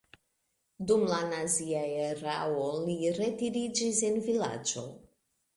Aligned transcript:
Dum 0.91 1.03
la 1.11 1.19
nazia 1.33 1.83
erao 2.05 2.65
li 2.87 2.97
retiriĝis 3.21 4.03
en 4.11 4.21
vilaĝo. 4.31 4.89